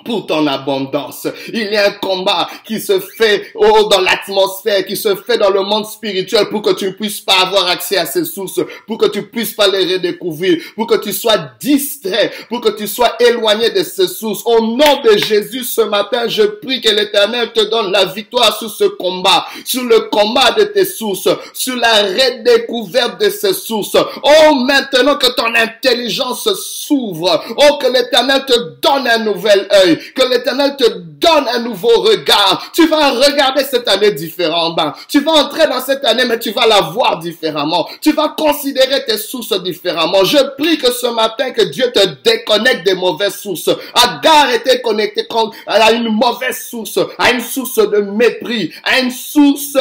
pour 0.05 0.27
ton 0.27 0.45
abondance. 0.47 1.27
Il 1.51 1.71
y 1.71 1.75
a 1.75 1.87
un 1.87 1.91
combat 1.91 2.49
qui 2.65 2.79
se 2.79 2.99
fait 2.99 3.51
oh, 3.55 3.87
dans 3.89 4.01
l'atmosphère, 4.01 4.85
qui 4.85 4.95
se 4.95 5.15
fait 5.15 5.37
dans 5.37 5.49
le 5.49 5.61
monde 5.63 5.85
spirituel 5.85 6.47
pour 6.49 6.61
que 6.61 6.71
tu 6.71 6.85
ne 6.85 6.91
puisses 6.91 7.21
pas 7.21 7.41
avoir 7.41 7.67
accès 7.67 7.97
à 7.97 8.05
ces 8.05 8.25
sources, 8.25 8.59
pour 8.87 8.97
que 8.97 9.07
tu 9.07 9.23
puisses 9.23 9.53
pas 9.53 9.67
les 9.67 9.93
redécouvrir, 9.93 10.61
pour 10.75 10.87
que 10.87 10.95
tu 10.95 11.11
sois 11.11 11.37
distrait, 11.59 12.31
pour 12.49 12.61
que 12.61 12.69
tu 12.69 12.87
sois 12.87 13.15
éloigné 13.19 13.71
de 13.71 13.83
ces 13.83 14.07
sources. 14.07 14.43
Au 14.45 14.61
nom 14.61 15.01
de 15.03 15.17
Jésus, 15.17 15.63
ce 15.63 15.81
matin, 15.81 16.27
je 16.27 16.43
prie 16.43 16.81
que 16.81 16.89
l'éternel 16.89 17.51
te 17.53 17.69
donne 17.69 17.91
la 17.91 18.05
victoire 18.05 18.57
sur 18.57 18.69
ce 18.69 18.85
combat, 18.85 19.47
sur 19.65 19.83
le 19.83 20.01
combat 20.11 20.51
de 20.51 20.65
tes 20.65 20.85
sources, 20.85 21.29
sur 21.53 21.75
la 21.75 22.03
redécouverte 22.03 23.19
de 23.19 23.29
ces 23.29 23.53
sources. 23.53 23.97
Oh, 24.23 24.55
maintenant 24.55 25.17
que 25.17 25.31
ton 25.35 25.53
intelligence 25.55 26.47
s'ouvre, 26.53 27.43
oh, 27.57 27.77
que 27.77 27.87
l'éternel 27.87 28.45
te 28.45 28.53
donne 28.81 29.07
un 29.07 29.19
nouvel 29.19 29.67
œil 29.71 29.88
que 29.95 30.29
l'éternel 30.29 30.75
te 30.77 30.89
donne 30.89 31.47
un 31.53 31.59
nouveau 31.59 32.01
regard. 32.01 32.71
Tu 32.73 32.87
vas 32.87 33.11
regarder 33.11 33.63
cette 33.63 33.87
année 33.87 34.11
différemment. 34.11 34.93
Tu 35.07 35.21
vas 35.21 35.31
entrer 35.31 35.67
dans 35.67 35.81
cette 35.81 36.03
année, 36.05 36.25
mais 36.25 36.39
tu 36.39 36.51
vas 36.51 36.67
la 36.67 36.81
voir 36.81 37.19
différemment. 37.19 37.87
Tu 38.01 38.11
vas 38.11 38.35
considérer 38.37 39.05
tes 39.05 39.17
sources 39.17 39.61
différemment. 39.61 40.23
Je 40.23 40.37
prie 40.57 40.77
que 40.77 40.91
ce 40.91 41.07
matin, 41.07 41.51
que 41.51 41.63
Dieu 41.63 41.91
te 41.91 42.05
déconnecte 42.23 42.85
des 42.85 42.95
mauvaises 42.95 43.37
sources. 43.37 43.69
Agar 43.93 44.51
était 44.53 44.81
connecté 44.81 45.27
à 45.67 45.91
une 45.91 46.09
mauvaise 46.09 46.67
source, 46.69 46.99
à 47.17 47.31
une 47.31 47.41
source 47.41 47.77
de 47.77 47.99
mépris, 47.99 48.71
à 48.83 48.99
une 48.99 49.11
source 49.11 49.77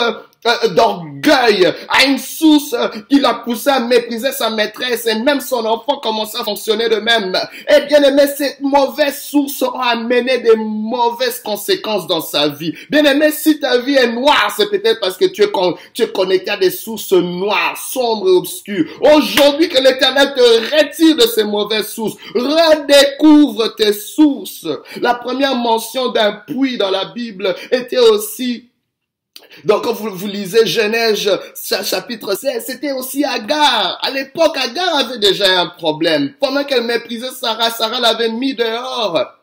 euh, 0.48 0.68
d'orgueil, 0.68 1.72
à 1.88 2.04
une 2.06 2.18
source 2.18 2.74
qui 3.08 3.20
l'a 3.20 3.34
poussé 3.34 3.70
à 3.70 3.80
mépriser 3.80 4.32
sa 4.32 4.50
maîtresse 4.50 5.06
et 5.06 5.18
même 5.20 5.40
son 5.40 5.64
enfant 5.64 5.98
commençait 5.98 6.38
à 6.38 6.44
fonctionner 6.44 6.88
de 6.88 6.96
même. 6.96 7.36
Et 7.68 7.86
bien 7.86 8.02
aimé, 8.02 8.22
cette 8.36 8.60
mauvaise 8.60 9.20
source 9.20 9.62
a 9.62 9.90
amené 9.90 10.38
des 10.38 10.56
mauvaises 10.56 11.40
conséquences 11.40 12.06
dans 12.06 12.20
sa 12.20 12.48
vie. 12.48 12.74
Bien 12.90 13.04
aimé, 13.04 13.30
si 13.30 13.60
ta 13.60 13.78
vie 13.78 13.94
est 13.94 14.12
noire, 14.12 14.52
c'est 14.56 14.70
peut-être 14.70 15.00
parce 15.00 15.16
que 15.16 15.26
tu 15.26 15.42
es, 15.42 15.52
tu 15.92 16.02
es 16.02 16.08
connecté 16.08 16.50
à 16.50 16.56
des 16.56 16.70
sources 16.70 17.12
noires, 17.12 17.76
sombres 17.76 18.28
et 18.28 18.32
obscures. 18.32 18.86
Aujourd'hui, 19.00 19.68
que 19.68 19.82
l'éternel 19.82 20.34
te 20.34 20.76
retire 20.76 21.16
de 21.16 21.22
ces 21.22 21.44
mauvaises 21.44 21.88
sources. 21.88 22.16
Redécouvre 22.34 23.74
tes 23.76 23.92
sources. 23.92 24.66
La 25.00 25.14
première 25.14 25.54
mention 25.54 26.08
d'un 26.08 26.32
puits 26.46 26.78
dans 26.78 26.90
la 26.90 27.06
Bible 27.06 27.54
était 27.70 27.98
aussi 27.98 28.67
donc, 29.64 29.84
quand 29.84 29.92
vous, 29.92 30.10
vous 30.14 30.26
lisez 30.26 30.66
Genèse 30.66 31.28
chapitre 31.84 32.34
16, 32.34 32.64
c'était 32.64 32.92
aussi 32.92 33.24
Agar. 33.24 33.98
À 34.02 34.10
l'époque, 34.10 34.56
Agar 34.56 34.96
avait 34.96 35.18
déjà 35.18 35.60
un 35.60 35.66
problème. 35.66 36.34
Pendant 36.40 36.64
qu'elle 36.64 36.84
méprisait 36.84 37.30
Sarah, 37.30 37.70
Sarah 37.70 38.00
l'avait 38.00 38.30
mis 38.30 38.54
dehors. 38.54 39.34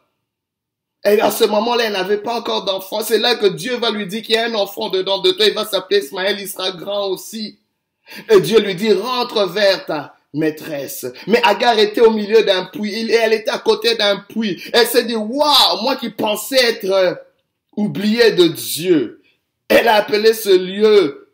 Et 1.06 1.20
à 1.20 1.30
ce 1.30 1.44
moment-là, 1.46 1.86
elle 1.86 1.94
n'avait 1.94 2.18
pas 2.18 2.40
encore 2.40 2.66
d'enfant. 2.66 3.02
C'est 3.02 3.20
là 3.20 3.36
que 3.36 3.46
Dieu 3.46 3.76
va 3.76 3.92
lui 3.92 4.08
dire 4.08 4.24
qu'il 4.24 4.36
y 4.36 4.38
a 4.38 4.46
un 4.46 4.56
enfant 4.56 4.90
dedans 4.90 5.20
de 5.20 5.32
toi. 5.32 5.46
Il 5.46 5.54
va 5.54 5.66
s'appeler 5.66 6.04
Ismaël, 6.04 6.38
il 6.40 6.48
sera 6.48 6.72
grand 6.72 7.08
aussi. 7.10 7.60
Et 8.30 8.40
Dieu 8.40 8.60
lui 8.60 8.76
dit, 8.76 8.94
rentre 8.94 9.46
vers 9.48 9.86
ta 9.86 10.16
maîtresse. 10.34 11.06
Mais 11.28 11.42
Agar 11.44 11.78
était 11.78 12.02
au 12.02 12.12
milieu 12.12 12.44
d'un 12.44 12.66
puits. 12.66 13.12
Elle 13.12 13.34
était 13.34 13.52
à 13.52 13.60
côté 13.60 13.96
d'un 13.96 14.18
puits. 14.18 14.62
Elle 14.74 14.88
s'est 14.88 15.04
dit, 15.04 15.16
waouh, 15.16 15.82
moi 15.84 15.96
qui 15.96 16.10
pensais 16.10 16.64
être 16.64 16.92
euh, 16.92 17.14
oublié 17.76 18.32
de 18.32 18.48
Dieu. 18.48 19.22
Elle 19.68 19.88
a 19.88 19.96
appelé 19.96 20.34
ce 20.34 20.56
lieu 20.56 21.34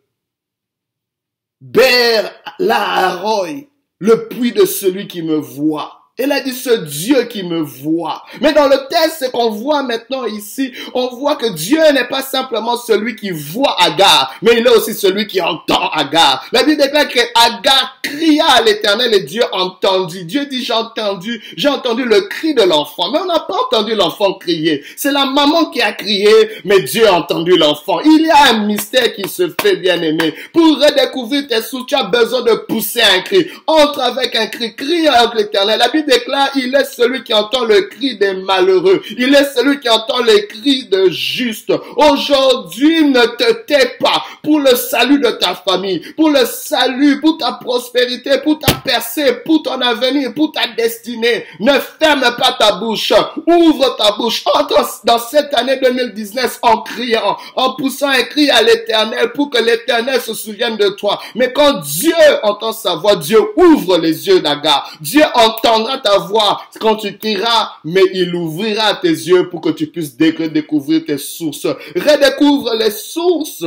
Ber 1.60 2.32
Laharoy, 2.60 3.68
le 4.00 4.28
puits 4.28 4.52
de 4.52 4.66
celui 4.66 5.08
qui 5.08 5.22
me 5.22 5.36
voit. 5.36 6.01
Elle 6.18 6.34
a 6.34 6.42
dit 6.42 6.52
ce 6.52 6.70
Dieu 6.70 7.24
qui 7.24 7.42
me 7.42 7.62
voit. 7.62 8.24
Mais 8.42 8.52
dans 8.52 8.68
le 8.68 8.88
texte 8.90 9.32
qu'on 9.32 9.50
voit 9.50 9.82
maintenant 9.82 10.26
ici, 10.26 10.74
on 10.94 11.08
voit 11.16 11.38
que 11.38 11.54
Dieu 11.54 11.80
n'est 11.94 12.08
pas 12.08 12.22
simplement 12.22 12.76
celui 12.76 13.16
qui 13.16 13.32
voit 13.32 13.76
Agar, 13.82 14.36
mais 14.42 14.52
il 14.58 14.68
est 14.68 14.70
aussi 14.70 14.94
celui 14.94 15.26
qui 15.26 15.40
entend 15.40 15.90
Agar. 15.90 16.46
La 16.52 16.64
Bible 16.64 16.82
déclare 16.82 17.08
que 17.08 17.20
Agar 17.34 18.02
cria 18.04 18.46
à 18.46 18.62
l'éternel 18.62 19.14
et 19.14 19.22
Dieu 19.22 19.42
entendu. 19.54 20.26
Dieu 20.26 20.46
dit 20.48 20.64
j'ai 20.64 20.74
entendu, 20.74 21.42
j'ai 21.56 21.70
entendu 21.70 22.04
le 22.04 22.22
cri 22.22 22.54
de 22.54 22.64
l'enfant. 22.64 23.10
Mais 23.12 23.20
on 23.20 23.26
n'a 23.26 23.40
pas 23.40 23.56
entendu 23.68 23.96
l'enfant 23.96 24.34
crier. 24.34 24.84
C'est 24.98 25.14
la 25.14 25.26
maman 25.26 25.66
qui 25.72 25.82
a 25.82 25.94
crié, 25.94 26.30
mais 26.66 26.82
Dieu 26.82 27.08
a 27.08 27.14
entendu 27.14 27.56
l'enfant. 27.58 28.00
Il 28.02 28.26
y 28.26 28.30
a 28.30 28.52
un 28.52 28.66
mystère 28.66 29.14
qui 29.14 29.28
se 29.30 29.54
fait 29.62 29.78
bien 29.78 30.02
aimé. 30.02 30.34
Pour 30.52 30.78
redécouvrir 30.78 31.48
tes 31.48 31.62
sous, 31.62 31.86
tu 31.86 31.96
as 31.96 32.04
besoin 32.04 32.42
de 32.42 32.54
pousser 32.68 33.02
un 33.02 33.22
cri. 33.22 33.48
Entre 33.66 34.02
avec 34.02 34.36
un 34.36 34.48
cri, 34.48 34.76
crie 34.76 35.08
avec 35.08 35.36
l'éternel. 35.36 35.80
La 35.80 35.88
Bible 35.88 36.11
déclare, 36.12 36.50
il 36.56 36.76
est 36.76 36.86
celui 36.86 37.24
qui 37.24 37.34
entend 37.34 37.66
le 37.66 37.82
cri 37.82 38.18
des 38.18 38.34
malheureux. 38.34 39.02
Il 39.18 39.34
est 39.34 39.54
celui 39.56 39.80
qui 39.80 39.90
entend 39.90 40.24
les 40.24 40.48
cris 40.48 40.86
de 40.86 41.10
justes. 41.10 41.74
Aujourd'hui, 41.96 43.06
ne 43.06 43.22
te 43.22 43.54
tais 43.66 43.98
pas 44.00 44.24
pour 44.44 44.60
le 44.60 44.76
salut 44.76 45.20
de 45.20 45.30
ta 45.32 45.56
famille, 45.56 46.00
pour 46.16 46.30
le 46.30 46.46
salut, 46.46 47.20
pour 47.22 47.38
ta 47.38 47.54
prospérité, 47.54 48.40
pour 48.44 48.60
ta 48.60 48.74
percée, 48.74 49.34
pour 49.46 49.64
ton 49.64 49.80
avenir, 49.82 50.34
pour 50.34 50.52
ta 50.52 50.68
destinée. 50.68 51.46
Ne 51.60 51.74
ferme 52.00 52.36
pas 52.38 52.56
ta 52.60 52.74
bouche. 52.74 53.14
Ouvre 53.48 53.96
ta 53.98 54.12
bouche. 54.14 54.44
Entre 54.54 55.02
dans 55.04 55.20
cette 55.20 55.54
année 55.54 55.78
2019 55.78 56.60
en 56.62 56.82
criant, 56.82 57.38
en 57.56 57.74
poussant 57.76 58.10
un 58.10 58.24
cri 58.24 58.50
à 58.50 58.62
l'éternel 58.62 59.32
pour 59.34 59.50
que 59.50 59.60
l'éternel 59.60 60.20
se 60.20 60.34
souvienne 60.34 60.78
de 60.78 60.90
toi. 60.90 61.20
Mais 61.36 61.54
quand 61.54 61.80
Dieu 61.82 62.14
entend 62.44 62.74
sa 62.74 62.96
voix, 62.96 63.16
Dieu 63.16 63.40
ouvre 63.56 63.98
les 63.98 64.28
yeux 64.28 64.40
d'Agar. 64.40 64.92
Dieu 65.00 65.24
entendra 65.36 65.91
ta 66.00 66.18
voix 66.20 66.62
quand 66.80 66.98
tu 66.98 67.18
crieras, 67.18 67.72
mais 67.84 68.04
il 68.14 68.34
ouvrira 68.36 68.96
tes 68.96 69.10
yeux 69.10 69.50
pour 69.50 69.62
que 69.62 69.70
tu 69.70 69.88
puisses 69.88 70.16
découvrir 70.16 71.06
tes 71.06 71.18
sources. 71.18 71.68
Redécouvre 71.96 72.76
les 72.76 72.92
sources. 72.92 73.66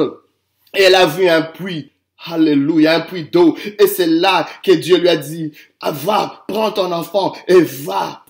Et 0.77 0.83
elle 0.83 0.95
a 0.95 1.07
vu 1.07 1.29
un 1.29 1.43
puits. 1.43 1.91
Alléluia, 2.27 2.97
un 2.97 3.01
puits 3.01 3.29
d'eau. 3.31 3.57
Et 3.79 3.87
c'est 3.87 4.07
là 4.07 4.49
que 4.63 4.73
Dieu 4.73 4.97
lui 4.99 5.09
a 5.09 5.17
dit, 5.17 5.53
va, 5.83 6.45
prends 6.49 6.73
ton 6.73 6.91
enfant 6.91 7.35
et 7.47 7.61
va 7.61 8.25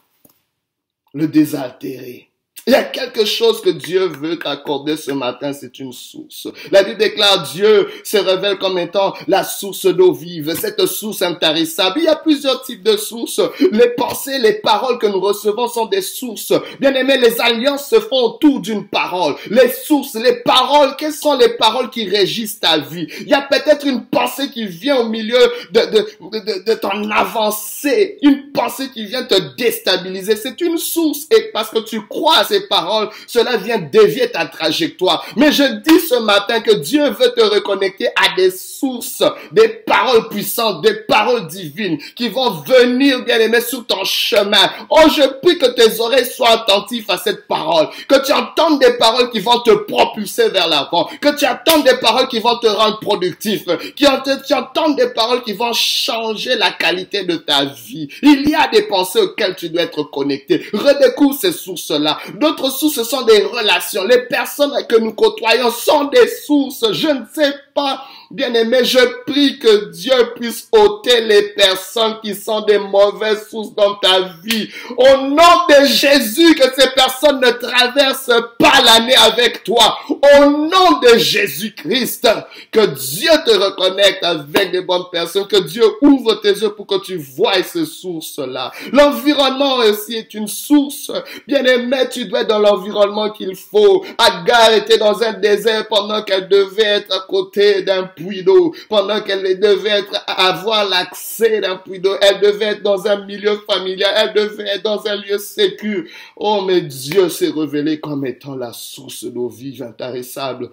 le 1.13 1.29
désaltérer. 1.29 2.29
Il 2.67 2.73
y 2.73 2.77
a 2.77 2.83
quelque 2.83 3.27
chose 3.27 3.61
que 3.61 3.69
Dieu 3.69 4.07
veut 4.07 4.39
t'accorder 4.39 4.97
ce 4.97 5.11
matin, 5.11 5.53
c'est 5.53 5.79
une 5.81 5.93
source. 5.93 6.49
La 6.73 6.83
Bible 6.83 6.97
déclare 6.97 7.43
Dieu 7.53 7.89
se 8.05 8.17
révèle 8.17 8.57
comme 8.57 8.79
étant 8.79 9.13
la 9.29 9.45
source 9.45 9.85
d'eau 9.85 10.15
vive, 10.15 10.55
cette 10.59 10.87
source 10.87 11.21
intarissable. 11.21 12.01
Il 12.01 12.05
y 12.05 12.09
a 12.09 12.17
plusieurs 12.17 12.63
types 12.63 12.83
de 12.83 12.97
sources. 12.97 13.43
Les 13.71 13.91
pensées, 13.91 14.39
les 14.39 14.55
paroles 14.55 14.99
que 14.99 15.07
nous 15.07 15.21
recevons 15.21 15.69
sont 15.69 15.85
des 15.85 16.01
sources. 16.01 16.55
Bien 16.81 16.95
aimé, 16.95 17.19
les 17.19 17.39
alliances 17.39 17.91
se 17.91 18.01
font 18.01 18.23
autour 18.23 18.61
d'une 18.61 18.89
parole. 18.89 19.35
Les 19.51 19.69
sources, 19.69 20.15
les 20.15 20.37
paroles, 20.37 20.97
quelles 20.97 21.13
sont 21.13 21.37
les 21.37 21.51
paroles 21.51 21.91
qui 21.91 22.09
régissent 22.09 22.61
ta 22.61 22.79
vie? 22.79 23.07
Il 23.21 23.29
y 23.29 23.35
a 23.35 23.43
peut-être 23.43 23.87
une 23.87 24.07
pensée 24.07 24.51
qui 24.51 24.67
vient 24.67 25.01
au 25.01 25.09
milieu 25.11 25.37
de, 25.71 25.81
de, 25.81 26.07
de, 26.39 26.65
de 26.65 26.75
ton 26.77 27.11
avancée, 27.11 28.17
une 28.23 28.53
pensée 28.53 28.89
qui 28.89 29.05
vient 29.05 29.25
te 29.25 29.55
déstabiliser. 29.59 30.35
C'est 30.37 30.63
une 30.63 30.79
source 30.79 31.27
et 31.31 31.51
parce 31.53 31.69
que 31.69 31.81
tu 31.81 32.07
crois 32.07 32.43
paroles, 32.61 33.09
cela 33.27 33.57
vient 33.57 33.79
dévier 33.79 34.31
ta 34.31 34.47
trajectoire. 34.47 35.25
Mais 35.37 35.53
je 35.53 35.65
dis 35.81 36.01
ce 36.01 36.17
matin 36.17 36.61
que 36.61 36.73
Dieu 36.73 37.05
veut 37.11 37.33
te 37.37 37.43
reconnecter 37.43 38.09
à 38.09 38.35
des 38.37 38.51
sources, 38.51 39.23
des 39.53 39.69
paroles 39.69 40.29
puissantes, 40.29 40.83
des 40.83 40.95
paroles 40.95 41.47
divines 41.47 41.99
qui 42.15 42.29
vont 42.29 42.51
venir, 42.51 43.25
bien 43.25 43.39
aimé, 43.39 43.61
sur 43.61 43.87
ton 43.87 44.05
chemin. 44.05 44.71
Oh, 44.91 45.09
je 45.09 45.23
prie 45.41 45.59
que 45.59 45.67
tes 45.67 46.01
oreilles 46.01 46.27
soient 46.27 46.51
attentives 46.51 47.07
à 47.09 47.19
cette 47.19 47.47
parole, 47.47 47.89
que 48.09 48.25
tu 48.25 48.33
entendes 48.33 48.81
des 48.81 48.95
paroles 48.95 49.31
qui 49.31 49.41
vont 49.41 49.61
te 49.61 49.71
propulser 49.71 50.49
vers 50.49 50.69
l'avant, 50.69 51.09
que 51.21 51.37
tu 51.37 51.47
entendes 51.47 51.85
des 51.85 51.97
paroles 51.99 52.29
qui 52.29 52.41
vont 52.41 52.59
te 52.59 52.67
rendre 52.67 53.01
productif, 53.01 53.65
qui 53.95 54.07
tu 54.47 54.55
entendes 54.55 54.97
des 54.97 55.09
paroles 55.09 55.43
qui 55.43 55.53
vont 55.53 55.73
changer 55.73 56.57
la 56.57 56.71
qualité 56.73 57.25
de 57.25 57.37
ta 57.37 57.65
vie. 57.65 58.09
Il 58.23 58.49
y 58.49 58.55
a 58.55 58.69
des 58.69 58.83
pensées 58.83 59.21
auxquelles 59.21 59.57
tu 59.57 59.69
dois 59.69 59.83
être 59.83 60.03
connecté. 60.05 60.65
Redécouvre 60.73 61.39
ces 61.39 61.53
sources-là. 61.53 62.19
D'autres 62.45 62.71
sources 62.71 63.03
sont 63.05 63.23
des 63.23 63.43
relations. 63.43 64.05
Les 64.05 64.27
personnes 64.27 64.75
que 64.87 64.97
nous 64.97 65.15
côtoyons 65.15 65.71
sont 65.71 66.05
des 66.05 66.29
sources. 66.29 66.93
Je 66.93 67.09
ne 67.09 67.25
sais 67.33 67.55
pas 67.75 68.05
Bien-aimé, 68.31 68.85
je 68.85 68.99
prie 69.27 69.59
que 69.59 69.91
Dieu 69.91 70.15
puisse 70.37 70.69
ôter 70.73 71.21
les 71.23 71.51
personnes 71.51 72.17
qui 72.23 72.35
sont 72.35 72.63
des 72.63 72.79
mauvaises 72.79 73.49
sources 73.49 73.75
dans 73.75 73.95
ta 73.97 74.21
vie. 74.43 74.69
Au 74.97 75.19
nom 75.29 75.67
de 75.69 75.85
Jésus, 75.85 76.55
que 76.55 76.65
ces 76.75 76.91
personnes 76.91 77.41
ne 77.41 77.51
traversent 77.51 78.43
pas 78.59 78.81
l'année 78.85 79.15
avec 79.17 79.63
toi. 79.65 79.99
Au 80.09 80.51
nom 80.51 81.01
de 81.03 81.19
Jésus-Christ, 81.19 82.29
que 82.71 82.87
Dieu 82.87 83.31
te 83.45 83.51
reconnecte 83.51 84.25
avec 84.25 84.73
des 84.73 84.81
bonnes 84.81 85.11
personnes, 85.13 85.47
que 85.47 85.63
Dieu 85.63 85.85
ouvre 86.01 86.35
tes 86.41 86.53
yeux 86.53 86.71
pour 86.71 86.87
que 86.87 87.03
tu 87.05 87.17
vois 87.17 87.63
ces 87.63 87.87
sources-là. 87.87 88.73
L'environnement 88.93 89.77
aussi 89.77 90.17
est 90.17 90.35
une 90.35 90.49
source. 90.49 91.13
Bien-aimé, 91.47 92.09
tu 92.11 92.25
dois 92.27 92.41
être 92.41 92.49
dans 92.49 92.59
l'environnement 92.59 93.31
qu'il 93.31 93.55
faut. 93.55 94.05
Agar 94.19 94.73
était 94.73 94.99
dans 94.99 95.23
un 95.23 95.35
désert 95.35 95.87
pendant 95.89 96.23
qu'elle 96.23 96.49
devait 96.49 96.83
être 96.85 97.15
à 97.15 97.21
côté 97.29 97.83
d'un 97.83 98.05
puits 98.15 98.43
d'eau, 98.43 98.75
pendant 98.89 99.21
qu'elle 99.21 99.43
devait 99.59 99.91
être, 99.91 100.25
avoir 100.27 100.89
l'accès 100.89 101.61
d'un 101.61 101.77
puits 101.77 102.01
d'eau, 102.01 102.15
elle 102.21 102.41
devait 102.41 102.67
être 102.67 102.83
dans 102.83 103.07
un 103.07 103.25
milieu 103.25 103.59
familial, 103.71 104.13
elle 104.17 104.35
devait 104.35 104.69
être 104.69 104.83
dans 104.83 105.07
un 105.07 105.17
lieu 105.17 105.39
sécur. 105.39 106.05
Oh, 106.37 106.63
mais 106.67 106.81
Dieu 106.81 107.29
s'est 107.29 107.51
révélé 107.51 108.01
comme 108.01 108.27
étant 108.27 108.57
la 108.57 108.73
source 108.73 109.25
d'eau 109.25 109.49
vive, 109.49 109.83
intarissable. 109.83 110.71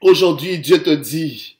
Aujourd'hui, 0.00 0.58
Dieu 0.58 0.82
te 0.82 0.90
dit, 0.90 1.58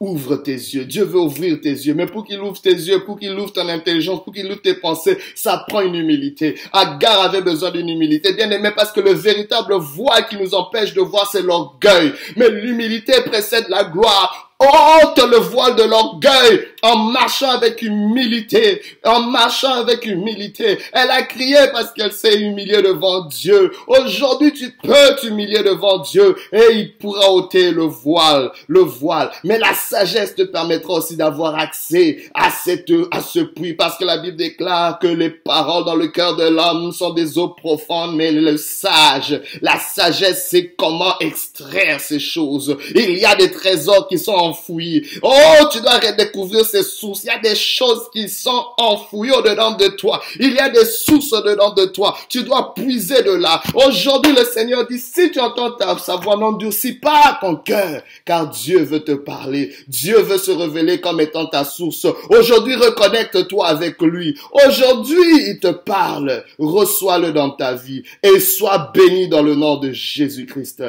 Ouvre 0.00 0.36
tes 0.36 0.52
yeux. 0.52 0.84
Dieu 0.84 1.04
veut 1.04 1.20
ouvrir 1.20 1.60
tes 1.60 1.70
yeux. 1.70 1.94
Mais 1.94 2.06
pour 2.06 2.24
qu'il 2.24 2.40
ouvre 2.40 2.60
tes 2.60 2.70
yeux, 2.70 3.04
pour 3.04 3.18
qu'il 3.18 3.38
ouvre 3.38 3.52
ton 3.52 3.68
intelligence, 3.68 4.22
pour 4.24 4.32
qu'il 4.32 4.46
ouvre 4.46 4.62
tes 4.62 4.74
pensées, 4.74 5.18
ça 5.34 5.64
prend 5.68 5.80
une 5.80 5.94
humilité. 5.94 6.56
Agar 6.72 7.20
avait 7.22 7.42
besoin 7.42 7.70
d'une 7.70 7.88
humilité. 7.88 8.32
Bien 8.32 8.50
aimé, 8.50 8.70
parce 8.74 8.92
que 8.92 9.00
le 9.00 9.12
véritable 9.12 9.74
voile 9.74 10.26
qui 10.28 10.36
nous 10.36 10.54
empêche 10.54 10.94
de 10.94 11.00
voir, 11.00 11.28
c'est 11.30 11.42
l'orgueil. 11.42 12.12
Mais 12.36 12.48
l'humilité 12.48 13.20
précède 13.22 13.66
la 13.68 13.84
gloire 13.84 14.44
ôte 14.60 15.20
le 15.30 15.38
voile 15.38 15.76
de 15.76 15.82
l'orgueil 15.82 16.68
en 16.84 16.98
marchant 16.98 17.48
avec 17.48 17.80
humilité, 17.80 18.82
en 19.04 19.22
marchant 19.22 19.72
avec 19.72 20.04
humilité. 20.04 20.78
Elle 20.92 21.10
a 21.10 21.22
crié 21.22 21.56
parce 21.72 21.92
qu'elle 21.92 22.12
s'est 22.12 22.38
humiliée 22.38 22.82
devant 22.82 23.24
Dieu. 23.24 23.72
Aujourd'hui, 23.86 24.52
tu 24.52 24.70
peux 24.82 25.16
t'humilier 25.18 25.62
devant 25.62 26.00
Dieu 26.00 26.36
et 26.52 26.74
il 26.74 26.92
pourra 26.98 27.32
ôter 27.32 27.70
le 27.70 27.84
voile, 27.84 28.50
le 28.68 28.80
voile. 28.80 29.30
Mais 29.44 29.58
la 29.58 29.72
sagesse 29.72 30.34
te 30.34 30.42
permettra 30.42 30.92
aussi 30.92 31.16
d'avoir 31.16 31.58
accès 31.58 32.18
à 32.34 32.50
cette, 32.50 32.92
à 33.10 33.22
ce 33.22 33.40
puits 33.40 33.72
parce 33.72 33.96
que 33.96 34.04
la 34.04 34.18
Bible 34.18 34.36
déclare 34.36 34.98
que 34.98 35.06
les 35.06 35.30
paroles 35.30 35.86
dans 35.86 35.96
le 35.96 36.08
cœur 36.08 36.36
de 36.36 36.44
l'homme 36.44 36.92
sont 36.92 37.14
des 37.14 37.38
eaux 37.38 37.48
profondes, 37.48 38.14
mais 38.14 38.30
le 38.30 38.58
sage, 38.58 39.40
la 39.62 39.78
sagesse, 39.78 40.48
c'est 40.50 40.74
comment 40.76 41.18
extraire 41.20 41.98
ces 42.00 42.18
choses. 42.18 42.76
Il 42.94 43.16
y 43.16 43.24
a 43.24 43.36
des 43.36 43.50
trésors 43.50 44.06
qui 44.06 44.18
sont 44.18 44.32
enfouis. 44.32 45.08
Oh, 45.22 45.66
tu 45.72 45.80
dois 45.80 45.98
redécouvrir 45.98 46.66
ces 46.74 46.82
sources. 46.82 47.22
Il 47.22 47.26
y 47.26 47.30
a 47.30 47.38
des 47.38 47.54
choses 47.54 48.08
qui 48.12 48.28
sont 48.28 48.64
enfouies 48.78 49.30
au-dedans 49.30 49.72
de 49.72 49.88
toi. 49.88 50.20
Il 50.40 50.52
y 50.52 50.58
a 50.58 50.68
des 50.68 50.84
sources 50.84 51.32
au-dedans 51.32 51.72
de 51.72 51.86
toi. 51.86 52.16
Tu 52.28 52.42
dois 52.42 52.74
puiser 52.74 53.22
de 53.22 53.32
là. 53.32 53.62
Aujourd'hui, 53.74 54.32
le 54.32 54.44
Seigneur 54.44 54.86
dit, 54.86 54.98
si 54.98 55.30
tu 55.30 55.38
entends 55.38 55.72
ta, 55.72 55.96
sa 55.98 56.16
voix, 56.16 56.36
n'endurcis 56.36 56.94
pas 56.94 57.38
ton 57.40 57.56
cœur, 57.56 58.02
car 58.24 58.48
Dieu 58.48 58.82
veut 58.82 59.04
te 59.04 59.12
parler. 59.12 59.72
Dieu 59.86 60.18
veut 60.20 60.38
se 60.38 60.50
révéler 60.50 61.00
comme 61.00 61.20
étant 61.20 61.46
ta 61.46 61.64
source. 61.64 62.06
Aujourd'hui, 62.30 62.74
reconnecte-toi 62.74 63.66
avec 63.66 64.00
lui. 64.00 64.36
Aujourd'hui, 64.66 65.50
il 65.50 65.60
te 65.60 65.68
parle. 65.68 66.44
Reçois-le 66.58 67.32
dans 67.32 67.50
ta 67.50 67.74
vie 67.74 68.02
et 68.22 68.40
sois 68.40 68.90
béni 68.92 69.28
dans 69.28 69.42
le 69.42 69.54
nom 69.54 69.76
de 69.76 69.92
Jésus-Christ. 69.92 70.82